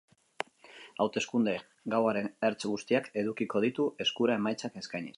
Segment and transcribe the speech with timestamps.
[1.03, 1.53] Hauteskunde
[1.95, 5.09] gauaren ertz guztiak edukiko ditu eskura emaitzak eskainiz.